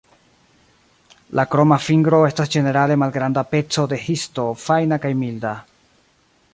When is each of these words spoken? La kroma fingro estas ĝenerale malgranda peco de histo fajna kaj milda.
La 1.39 1.43
kroma 1.51 1.77
fingro 1.89 2.23
estas 2.29 2.51
ĝenerale 2.57 2.97
malgranda 3.03 3.45
peco 3.53 3.87
de 3.93 4.03
histo 4.09 4.49
fajna 4.67 5.01
kaj 5.07 5.17
milda. 5.23 5.55